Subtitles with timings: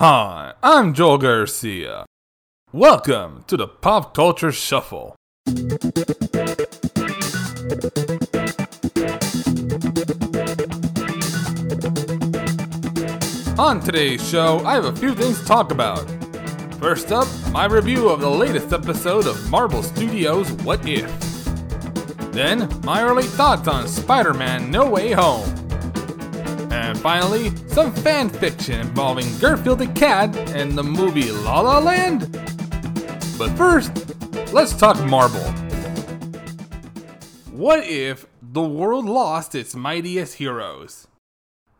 [0.00, 2.06] Hi, I'm Joel Garcia.
[2.72, 5.14] Welcome to the Pop Culture Shuffle.
[13.58, 16.10] On today's show, I have a few things to talk about.
[16.76, 21.10] First up, my review of the latest episode of Marvel Studios' What If.
[22.32, 25.59] Then, my early thoughts on Spider Man No Way Home.
[26.80, 32.32] And finally, some fan fiction involving Garfield the Cat and the movie La La Land.
[33.36, 33.92] But first,
[34.54, 35.44] let's talk Marvel.
[37.52, 41.06] What if the world lost its mightiest heroes?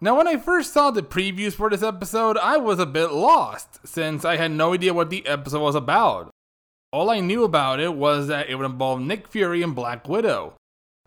[0.03, 3.81] Now, when I first saw the previews for this episode, I was a bit lost,
[3.89, 6.31] since I had no idea what the episode was about.
[6.93, 10.53] All I knew about it was that it would involve Nick Fury and Black Widow.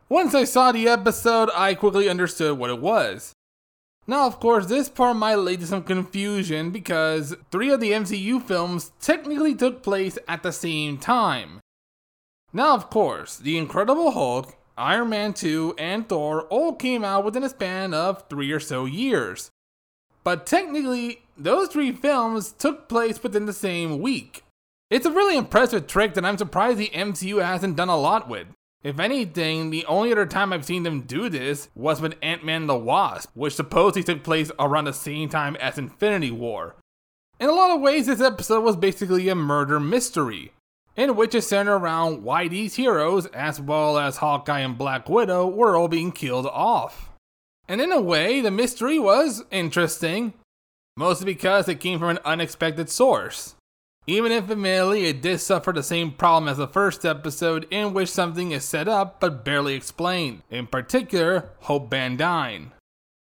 [0.09, 3.33] Once I saw the episode, I quickly understood what it was.
[4.05, 8.41] Now, of course, this part might lead to some confusion because three of the MCU
[8.41, 11.61] films technically took place at the same time.
[12.51, 17.43] Now, of course, The Incredible Hulk, Iron Man 2, and Thor all came out within
[17.43, 19.49] a span of three or so years.
[20.23, 24.43] But technically, those three films took place within the same week.
[24.89, 28.47] It's a really impressive trick that I'm surprised the MCU hasn't done a lot with.
[28.83, 32.67] If anything, the only other time I've seen them do this was with Ant Man
[32.67, 36.75] the Wasp, which supposedly took place around the same time as Infinity War.
[37.39, 40.51] In a lot of ways, this episode was basically a murder mystery
[40.95, 45.47] in which is centered around why these heroes, as well as Hawkeye and Black Widow,
[45.47, 47.09] were all being killed off.
[47.67, 50.33] And in a way, the mystery was interesting,
[50.95, 53.55] mostly because it came from an unexpected source.
[54.05, 58.09] Even if admittedly it did suffer the same problem as the first episode, in which
[58.09, 62.73] something is set up but barely explained, in particular, Hope Van Dyne.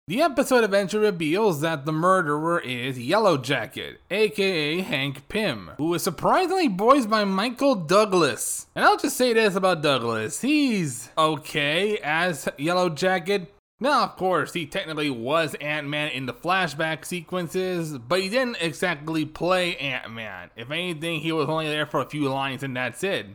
[0.07, 6.03] The episode eventually reveals that the murderer is Yellow Jacket, aka Hank Pym, who is
[6.03, 8.67] surprisingly voiced by Michael Douglas.
[8.75, 13.55] And I'll just say this about Douglas he's okay as Yellow Jacket.
[13.83, 18.59] Now, of course, he technically was Ant Man in the flashback sequences, but he didn't
[18.61, 20.51] exactly play Ant Man.
[20.55, 23.29] If anything, he was only there for a few lines and that's it.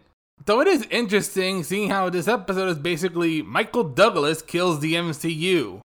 [0.45, 5.79] Though it is interesting seeing how this episode is basically Michael Douglas kills the MCU.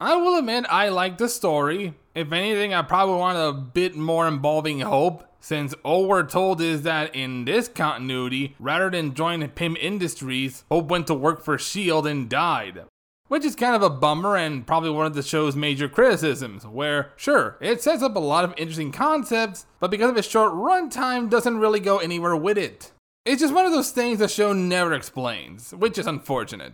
[0.00, 1.94] I will admit I like the story.
[2.14, 6.82] If anything, I probably want a bit more involving Hope, since all we're told is
[6.82, 12.10] that in this continuity, rather than join Pym Industries, Hope went to work for S.H.I.E.L.D.
[12.10, 12.82] and died.
[13.28, 17.12] Which is kind of a bummer and probably one of the show's major criticisms, where,
[17.14, 21.28] sure, it sets up a lot of interesting concepts, but because of its short runtime,
[21.28, 22.90] doesn't really go anywhere with it.
[23.26, 26.72] It's just one of those things the show never explains, which is unfortunate.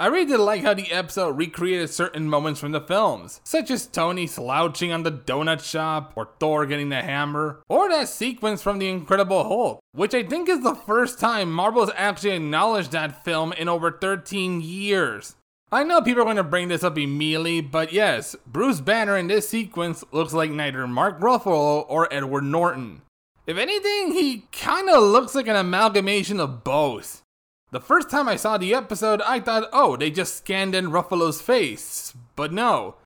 [0.00, 3.86] I really did like how the episode recreated certain moments from the films, such as
[3.86, 8.78] Tony slouching on the donut shop, or Thor getting the hammer, or that sequence from
[8.78, 13.24] The Incredible Hulk, which I think is the first time Marvel has actually acknowledged that
[13.24, 15.36] film in over 13 years.
[15.72, 19.28] I know people are going to bring this up immediately, but yes, Bruce Banner in
[19.28, 23.02] this sequence looks like neither Mark Ruffalo or Edward Norton.
[23.46, 27.22] If anything, he kinda looks like an amalgamation of both.
[27.70, 31.40] The first time I saw the episode, I thought, oh, they just scanned in Ruffalo's
[31.40, 32.14] face.
[32.34, 32.96] But no.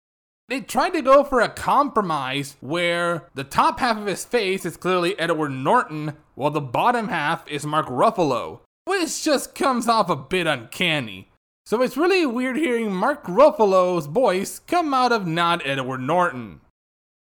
[0.48, 4.78] They tried to go for a compromise where the top half of his face is
[4.78, 10.16] clearly Edward Norton, while the bottom half is Mark Ruffalo, which just comes off a
[10.16, 11.28] bit uncanny.
[11.66, 16.60] So it's really weird hearing Mark Ruffalo's voice come out of not Edward Norton.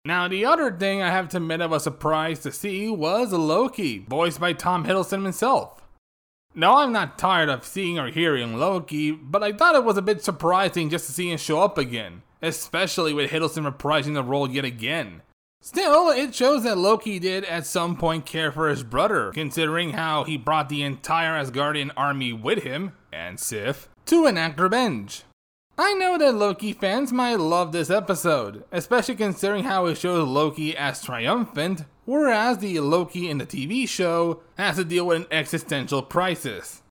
[0.04, 4.00] Now, the other thing I have to admit I was surprised to see was Loki,
[4.00, 5.82] voiced by Tom Hiddleston himself.
[6.54, 10.02] Now, I'm not tired of seeing or hearing Loki, but I thought it was a
[10.02, 14.50] bit surprising just to see him show up again, especially with Hiddleston reprising the role
[14.50, 15.22] yet again.
[15.62, 20.24] Still, it shows that Loki did at some point care for his brother, considering how
[20.24, 25.24] he brought the entire Asgardian army with him, and Sif, to enact revenge.
[25.78, 30.76] I know that Loki fans might love this episode, especially considering how it shows Loki
[30.76, 36.02] as triumphant, whereas the Loki in the TV show has to deal with an existential
[36.02, 36.82] crisis.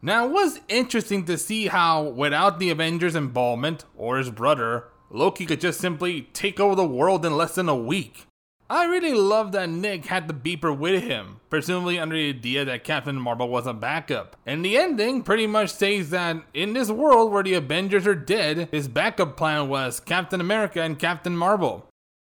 [0.00, 5.44] Now, it was interesting to see how, without the Avengers' involvement, or his brother, Loki
[5.44, 8.26] could just simply take over the world in less than a week.
[8.72, 12.84] I really love that Nick had the beeper with him, presumably under the idea that
[12.84, 14.34] Captain Marvel was a backup.
[14.46, 18.70] And the ending pretty much says that in this world where the Avengers are dead,
[18.72, 21.86] his backup plan was Captain America and Captain Marvel.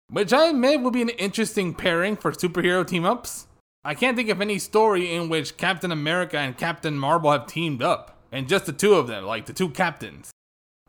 [0.09, 3.47] Which I admit would be an interesting pairing for superhero team ups.
[3.85, 7.81] I can't think of any story in which Captain America and Captain Marvel have teamed
[7.81, 10.29] up, and just the two of them, like the two captains.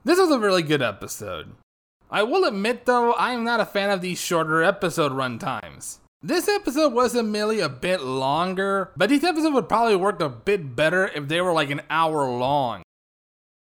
[0.03, 1.53] This was a really good episode.
[2.14, 5.99] I will admit though, I am not a fan of these shorter episode runtimes.
[6.22, 10.76] This episode was admittedly a bit longer, but these episodes would probably work a bit
[10.76, 12.84] better if they were like an hour long.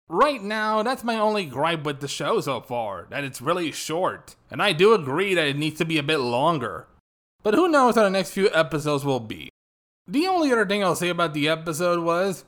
[0.09, 4.35] Right now, that's my only gripe with the show so far, that it's really short,
[4.49, 6.87] and I do agree that it needs to be a bit longer.
[7.43, 9.49] But who knows how the next few episodes will be.
[10.07, 12.45] The only other thing I'll say about the episode was,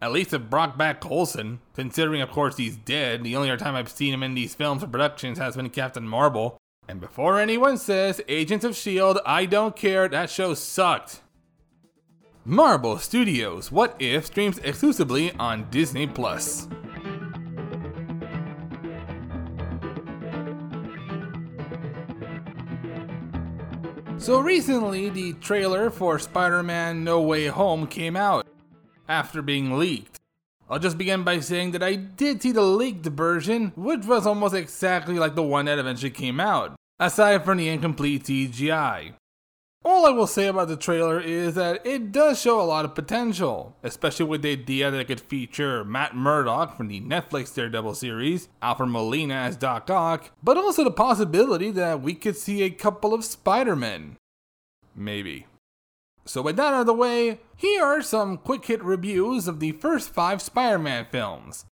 [0.00, 3.74] at least it brought back Coulson, considering of course he's dead, the only other time
[3.74, 6.58] I've seen him in these films or productions has been Captain Marvel.
[6.88, 11.22] And before anyone says, Agents of S.H.I.E.L.D., I don't care, that show sucked.
[12.44, 16.68] Marvel Studios What If streams exclusively on Disney Plus.
[24.18, 28.46] So recently, the trailer for Spider Man No Way Home came out
[29.08, 30.20] after being leaked.
[30.68, 34.54] I'll just begin by saying that I did see the leaked version, which was almost
[34.54, 39.14] exactly like the one that eventually came out, aside from the incomplete CGI.
[39.86, 42.94] All I will say about the trailer is that it does show a lot of
[42.94, 47.94] potential, especially with the idea that it could feature Matt Murdock from the Netflix Daredevil
[47.94, 52.70] series, Alfred Molina as Doc Ock, but also the possibility that we could see a
[52.70, 54.16] couple of Spider-Men.
[54.96, 55.44] Maybe.
[56.24, 59.72] So with that out of the way, here are some quick hit reviews of the
[59.72, 61.66] first five Spider-Man films.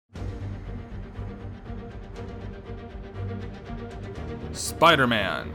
[4.52, 5.54] Spider-Man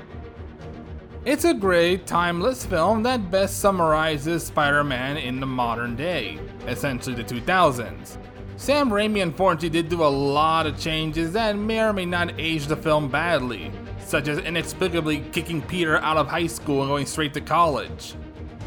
[1.27, 6.39] it's a great, timeless film that best summarizes Spider Man in the modern day,
[6.69, 8.17] essentially the 2000s.
[8.55, 12.39] Sam Raimi and unfortunately did do a lot of changes that may or may not
[12.39, 17.07] age the film badly, such as inexplicably kicking Peter out of high school and going
[17.07, 18.15] straight to college.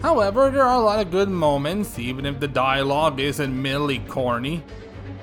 [0.01, 4.63] However, there are a lot of good moments, even if the dialogue is admittedly corny,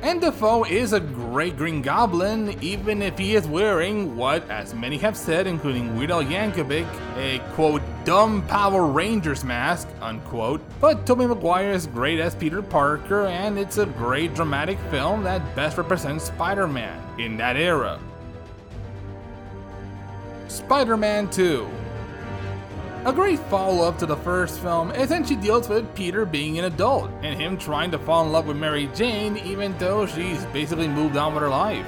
[0.02, 4.98] and Dafoe is a great Green Goblin, even if he is wearing what, as many
[4.98, 6.86] have said, including Weird Yankovic,
[7.16, 10.60] a quote, dumb Power Rangers mask, unquote.
[10.80, 15.56] But Tobey Maguire is great as Peter Parker, and it's a great dramatic film that
[15.56, 17.98] best represents Spider Man in that era.
[20.48, 21.66] Spider Man 2
[23.06, 27.08] a great follow up to the first film essentially deals with Peter being an adult
[27.22, 31.16] and him trying to fall in love with Mary Jane even though she's basically moved
[31.16, 31.86] on with her life.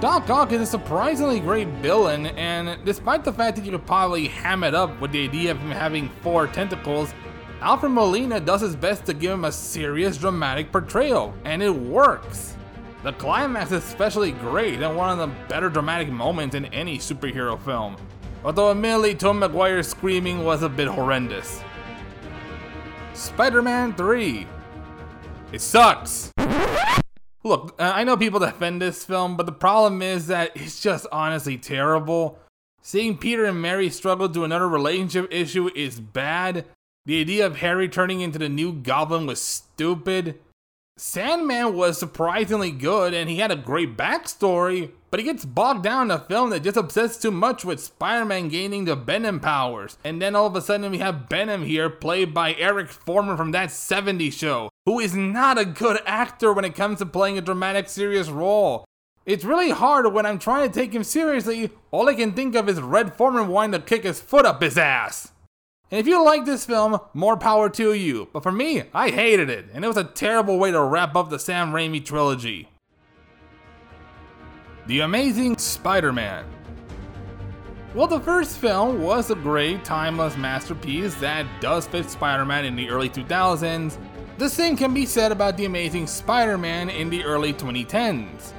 [0.00, 4.26] Doc Ock is a surprisingly great villain, and despite the fact that you could probably
[4.26, 7.14] ham it up with the idea of him having four tentacles,
[7.60, 12.56] Alfred Molina does his best to give him a serious dramatic portrayal, and it works.
[13.04, 17.60] The climax is especially great and one of the better dramatic moments in any superhero
[17.64, 17.96] film
[18.44, 21.62] although admittedly Tom Maguire's screaming was a bit horrendous.
[23.14, 24.46] Spider Man 3.
[25.52, 26.32] It sucks.
[27.44, 31.06] Look, uh, I know people defend this film, but the problem is that it's just
[31.10, 32.38] honestly terrible.
[32.82, 36.66] Seeing Peter and Mary struggle through another relationship issue is bad.
[37.06, 40.40] The idea of Harry turning into the new goblin was stupid.
[41.00, 46.10] Sandman was surprisingly good and he had a great backstory, but he gets bogged down
[46.10, 49.96] in a film that just obsesses too much with Spider Man gaining the Venom powers.
[50.02, 53.52] And then all of a sudden we have Venom here, played by Eric Forman from
[53.52, 57.42] that 70s show, who is not a good actor when it comes to playing a
[57.42, 58.84] dramatic, serious role.
[59.24, 62.68] It's really hard when I'm trying to take him seriously, all I can think of
[62.68, 65.30] is Red Forman wanting to kick his foot up his ass.
[65.90, 68.28] And if you like this film, more power to you.
[68.32, 71.30] But for me, I hated it, and it was a terrible way to wrap up
[71.30, 72.68] the Sam Raimi trilogy.
[74.86, 76.44] The Amazing Spider Man.
[77.94, 82.76] Well, the first film was a great, timeless masterpiece that does fit Spider Man in
[82.76, 83.96] the early 2000s.
[84.36, 88.52] The same can be said about The Amazing Spider Man in the early 2010s.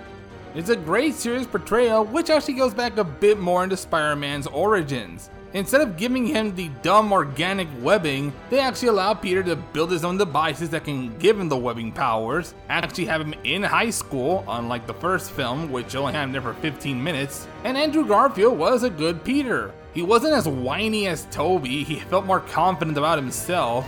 [0.56, 4.48] It's a great serious portrayal, which actually goes back a bit more into Spider Man's
[4.48, 5.30] origins.
[5.54, 10.06] Instead of giving him the dumb organic webbing, they actually allow Peter to build his
[10.06, 14.46] own devices that can give him the webbing powers, actually have him in high school,
[14.48, 18.60] unlike the first film, which only had him there for 15 minutes, and Andrew Garfield
[18.60, 19.74] was a good Peter.
[19.96, 23.88] He wasn't as whiny as Tobey, he felt more confident about himself,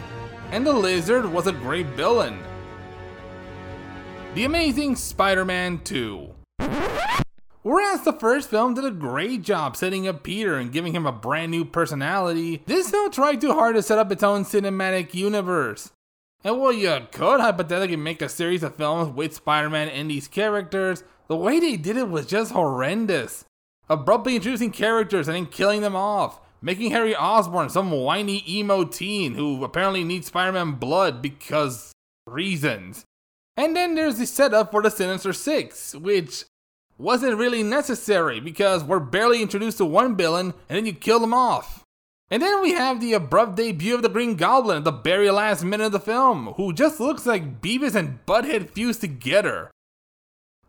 [0.50, 2.40] and the Lizard was a great villain.
[4.34, 6.34] The Amazing Spider Man 2
[7.64, 11.12] Whereas the first film did a great job setting up Peter and giving him a
[11.12, 15.92] brand new personality, this film tried too hard to set up its own cinematic universe.
[16.44, 20.28] And while you could hypothetically make a series of films with Spider Man and these
[20.28, 23.46] characters, the way they did it was just horrendous.
[23.88, 29.36] Abruptly introducing characters and then killing them off, making Harry Osborn some whiny emo teen
[29.36, 31.92] who apparently needs Spider Man blood because
[32.26, 33.06] reasons.
[33.56, 36.46] And then there's the setup for the Sinister Six, which
[37.02, 41.34] wasn't really necessary because we're barely introduced to one villain and then you kill them
[41.34, 41.84] off.
[42.30, 45.66] And then we have the abrupt debut of the Green Goblin at the very last
[45.66, 49.70] minute of the film, who just looks like Beavis and Butthead fused together.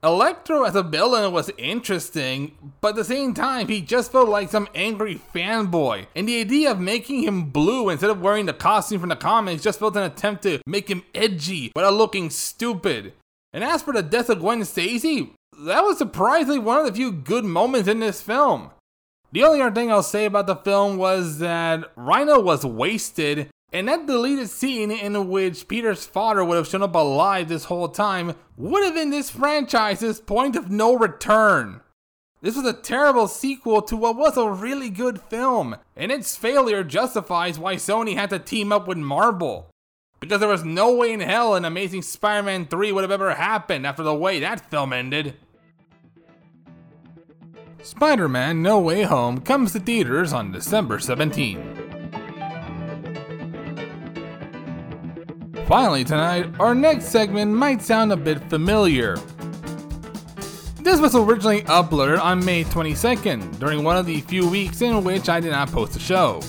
[0.03, 4.51] Electro as a villain was interesting, but at the same time, he just felt like
[4.51, 6.07] some angry fanboy.
[6.17, 9.63] And the idea of making him blue instead of wearing the costume from the comics
[9.63, 13.13] just felt an attempt to make him edgy without looking stupid.
[13.53, 17.13] And as for the death of Gwen Stacy, that was surprisingly one of the few
[17.13, 18.71] good moments in this film.
[19.33, 23.89] The only other thing I'll say about the film was that Rhino was wasted, and
[23.89, 28.35] that deleted scene in which Peter's father would have shown up alive this whole time
[28.57, 31.81] would have been this franchise's point of no return.
[32.43, 36.83] This was a terrible sequel to what was a really good film, and its failure
[36.83, 39.71] justifies why Sony had to team up with Marvel.
[40.23, 43.35] Because there was no way in hell an Amazing Spider Man 3 would have ever
[43.35, 45.35] happened after the way that film ended.
[47.83, 51.59] Spider Man No Way Home comes to theaters on December 17.
[55.67, 59.17] Finally, tonight, our next segment might sound a bit familiar.
[60.83, 65.29] This was originally uploaded on May 22nd, during one of the few weeks in which
[65.29, 66.41] I did not post a show.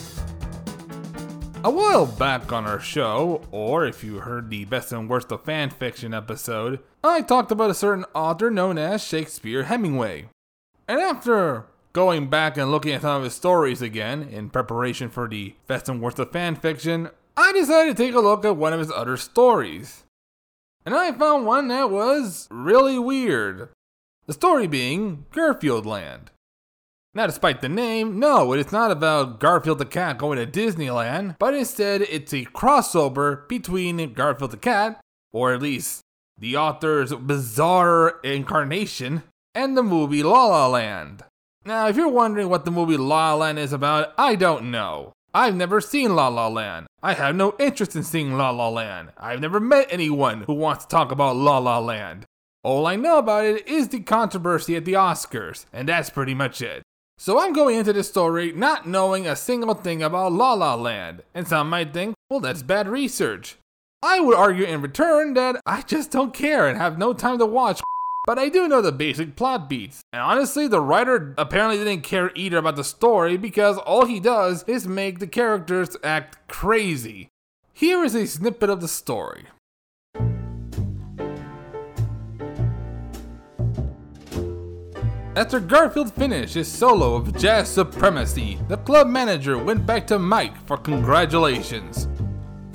[1.66, 5.46] A while back on our show, or if you heard the best and worst of
[5.46, 10.26] fanfiction episode, I talked about a certain author known as Shakespeare Hemingway.
[10.90, 15.30] And after going back and looking at some of his stories again in preparation for
[15.30, 18.80] the best and worst of fanfiction, I decided to take a look at one of
[18.80, 20.04] his other stories.
[20.86, 23.70] And I found one that was really weird.
[24.26, 26.30] The story being Garfield Land.
[27.16, 31.54] Now, despite the name, no, it's not about Garfield the cat going to Disneyland, but
[31.54, 35.00] instead it's a crossover between Garfield the cat,
[35.32, 36.02] or at least
[36.40, 39.22] the author's bizarre incarnation,
[39.54, 41.24] and the movie La La Land.
[41.66, 45.14] Now, if you're wondering what the movie La La Land is about, I don't know.
[45.36, 46.88] I've never seen La La Land.
[47.04, 49.12] I have no interest in seeing La La Land.
[49.18, 52.26] I've never met anyone who wants to talk about La La Land.
[52.64, 56.60] All I know about it is the controversy at the Oscars, and that's pretty much
[56.62, 56.82] it.
[57.18, 61.24] So I'm going into this story not knowing a single thing about La La Land,
[61.34, 63.58] and some might think, well, that's bad research.
[64.02, 67.46] I would argue in return that I just don't care and have no time to
[67.46, 67.82] watch
[68.26, 70.02] but I do know the basic plot beats.
[70.14, 74.64] And honestly, the writer apparently didn't care either about the story because all he does
[74.64, 77.28] is make the characters act crazy.
[77.74, 79.46] Here is a snippet of the story.
[85.36, 90.56] After Garfield finished his solo of Jazz Supremacy, the club manager went back to Mike
[90.68, 92.08] for congratulations.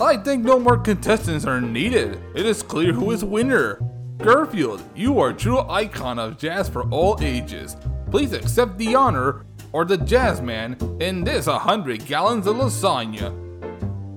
[0.01, 2.21] I think no more contestants are needed.
[2.35, 3.81] It is clear who is winner.
[4.17, 7.77] Garfield, you are a true icon of jazz for all ages.
[8.11, 13.33] Please accept the honor, or the jazz man, in this 100 gallons of lasagna.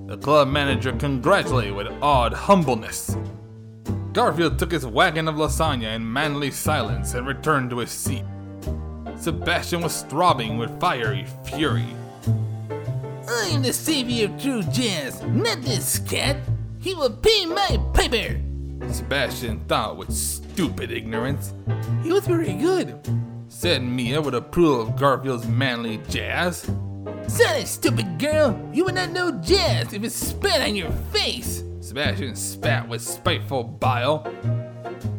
[0.08, 3.16] The club manager congratulated with odd humbleness.
[4.12, 8.24] Garfield took his wagon of lasagna in manly silence and returned to his seat.
[9.16, 11.86] Sebastian was throbbing with fiery fury.
[13.26, 16.36] I am the savior of true jazz, not this cat.
[16.80, 18.38] He will pay my piper.
[18.92, 21.54] Sebastian thought with stupid ignorance.
[22.02, 22.98] He was very good,
[23.48, 26.70] said Mia with approval of Garfield's manly jazz.
[27.28, 31.62] Silly stupid girl, you would not know jazz if it spat on your face.
[31.82, 34.24] Sebastian spat with spiteful bile.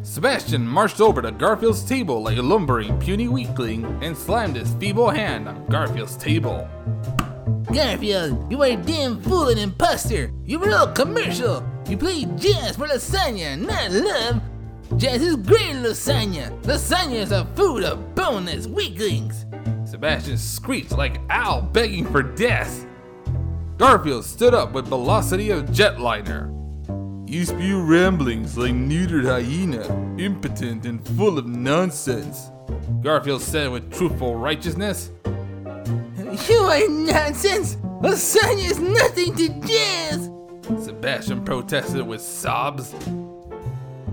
[0.01, 5.10] Sebastian marched over to Garfield's table like a lumbering puny weakling and slammed his feeble
[5.10, 6.65] hand on Garfield's table.
[7.74, 10.32] Garfield, you are a damn fool and impostor.
[10.46, 11.67] You were all commercial.
[11.89, 14.41] You play jazz for lasagna, not love.
[14.98, 16.58] Jazz is great lasagna.
[16.63, 19.46] Lasagna is a food of boneless weaklings.
[19.84, 22.88] Sebastian screeched like owl begging for death.
[23.77, 26.51] Garfield stood up with velocity of jetliner.
[27.27, 29.84] You spew ramblings like neutered hyena,
[30.20, 32.51] impotent and full of nonsense.
[33.01, 35.10] Garfield said with truthful righteousness.
[35.25, 37.75] You are nonsense!
[38.01, 40.30] Lasagna is nothing to jazz!
[40.86, 42.94] Sebastian protested with sobs.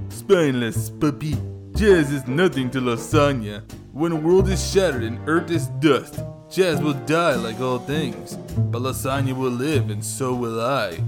[0.09, 1.37] Spineless puppy,
[1.77, 3.63] jazz is nothing to lasagna.
[3.93, 8.37] When the world is shattered and earth is dust, jazz will die like all things.
[8.57, 10.99] But lasagna will live and so will I.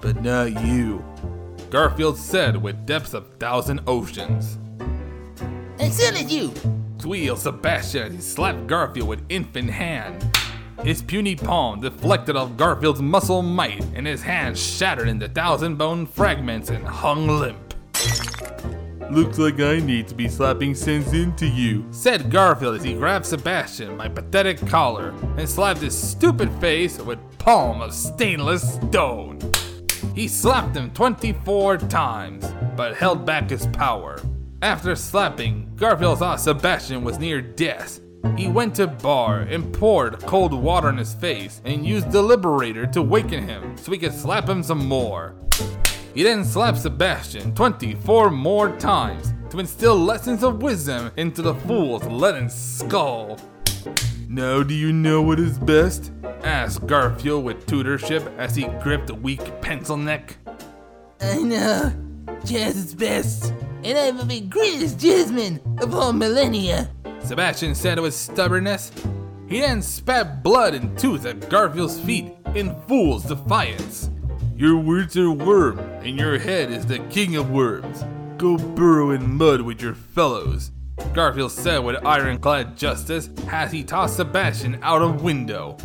[0.00, 1.04] But not you.
[1.70, 4.58] Garfield said with depths of thousand oceans.
[5.78, 6.52] I said it you!
[6.98, 10.26] Squealed Sebastian he slapped Garfield with infant hand.
[10.82, 16.06] His puny palm deflected off Garfield's muscle might, and his hand shattered into thousand bone
[16.06, 17.74] fragments and hung limp.
[19.10, 23.24] Looks like I need to be slapping sense into you, said Garfield as he grabbed
[23.24, 29.40] Sebastian by pathetic collar and slapped his stupid face with palm of stainless stone.
[30.14, 34.20] He slapped him 24 times, but held back his power.
[34.60, 38.00] After slapping, Garfield thought Sebastian was near death.
[38.36, 42.84] He went to bar and poured cold water in his face and used the Liberator
[42.88, 45.34] to waken him so he could slap him some more.
[46.18, 52.04] He then slapped Sebastian 24 more times to instill lessons of wisdom into the fool's
[52.06, 53.38] leaden skull.
[54.26, 56.10] Now do you know what is best?
[56.42, 60.36] asked Garfield with tutorship as he gripped a weak pencil neck.
[61.20, 61.92] I know.
[62.44, 63.54] Jazz is best.
[63.84, 66.90] And I am the greatest jazzman of all millennia.
[67.22, 68.90] Sebastian said with stubbornness.
[69.48, 74.10] He then spat blood and tooth at Garfield's feet in fool's defiance.
[74.58, 78.02] Your words are worm, and your head is the king of worms.
[78.38, 80.70] Go burrow in mud with your fellows.
[81.12, 85.76] Garfield said with ironclad justice as he tossed Sebastian out a window.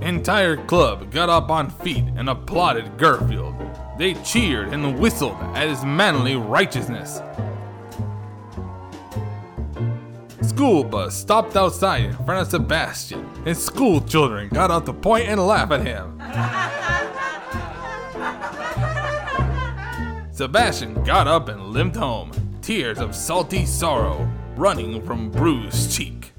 [0.00, 3.56] Entire club got up on feet and applauded Garfield.
[3.98, 7.20] They cheered and whistled at his manly righteousness.
[10.42, 15.26] School bus stopped outside in front of Sebastian, and school children got out to point
[15.26, 16.20] and laugh at him.
[20.32, 26.32] Sebastian got up and limped home, tears of salty sorrow running from bruised cheek.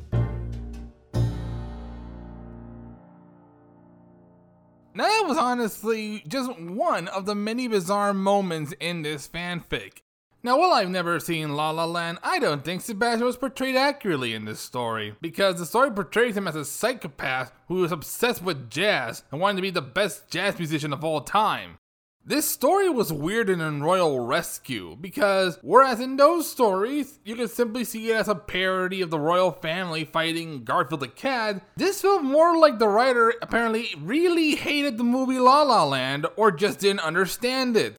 [4.95, 10.01] Now that was honestly just one of the many bizarre moments in this fanfic.
[10.41, 14.33] Now, while I've never seen La La Land, I don't think Sebastian was portrayed accurately
[14.33, 18.69] in this story, because the story portrays him as a psychopath who was obsessed with
[18.69, 21.77] jazz and wanted to be the best jazz musician of all time.
[22.25, 27.83] This story was weird in Royal Rescue because, whereas in those stories, you could simply
[27.83, 32.23] see it as a parody of the royal family fighting Garfield the Cat, this felt
[32.23, 37.01] more like the writer apparently really hated the movie La La Land or just didn't
[37.01, 37.97] understand it.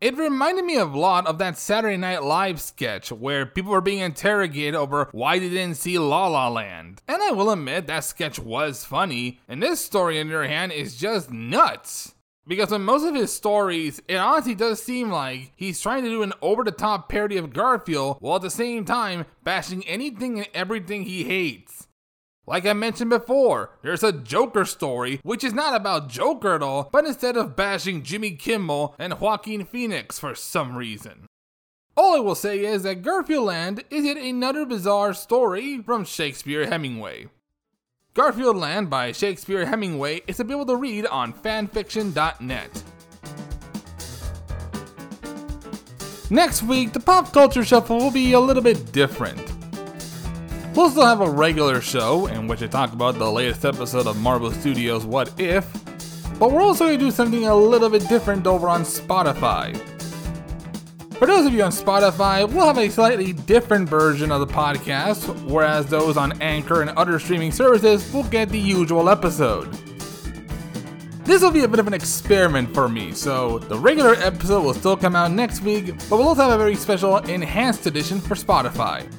[0.00, 4.00] It reminded me a lot of that Saturday Night Live sketch where people were being
[4.00, 7.02] interrogated over why they didn't see La La Land.
[7.06, 10.72] And I will admit that sketch was funny, and this story, on the other hand,
[10.72, 12.14] is just nuts.
[12.46, 16.22] Because in most of his stories, it honestly does seem like he's trying to do
[16.22, 20.48] an over the top parody of Garfield while at the same time bashing anything and
[20.54, 21.88] everything he hates.
[22.46, 26.88] Like I mentioned before, there's a Joker story, which is not about Joker at all,
[26.92, 31.26] but instead of bashing Jimmy Kimmel and Joaquin Phoenix for some reason.
[31.96, 36.66] All I will say is that Garfield Land is yet another bizarre story from Shakespeare
[36.66, 37.26] Hemingway.
[38.16, 42.82] Garfield Land by Shakespeare Hemingway is available to read on fanfiction.net.
[46.30, 49.52] Next week, the pop culture shuffle will be a little bit different.
[50.74, 54.18] We'll still have a regular show in which I talk about the latest episode of
[54.18, 55.70] Marvel Studios' What If,
[56.38, 59.78] but we're also going to do something a little bit different over on Spotify.
[61.18, 65.26] For those of you on Spotify, we'll have a slightly different version of the podcast,
[65.44, 69.72] whereas those on Anchor and other streaming services will get the usual episode.
[71.24, 74.74] This will be a bit of an experiment for me, so the regular episode will
[74.74, 78.34] still come out next week, but we'll also have a very special enhanced edition for
[78.34, 79.10] Spotify.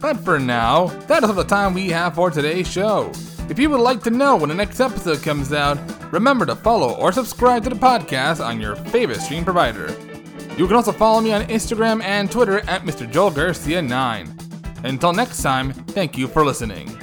[0.00, 3.10] But for now, that is all the time we have for today's show.
[3.48, 5.76] If you would like to know when the next episode comes out,
[6.12, 9.92] remember to follow or subscribe to the podcast on your favorite stream provider.
[10.56, 13.10] You can also follow me on Instagram and Twitter at Mr.
[13.10, 14.34] Joel Garcia 9.
[14.84, 16.99] Until next time, thank you for listening.